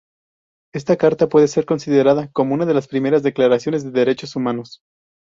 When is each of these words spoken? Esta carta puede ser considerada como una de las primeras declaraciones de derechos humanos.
Esta 0.73 0.97
carta 0.97 1.29
puede 1.29 1.47
ser 1.47 1.67
considerada 1.67 2.31
como 2.31 2.55
una 2.55 2.65
de 2.65 2.73
las 2.73 2.87
primeras 2.87 3.21
declaraciones 3.21 3.83
de 3.83 3.91
derechos 3.91 4.35
humanos. 4.35 4.81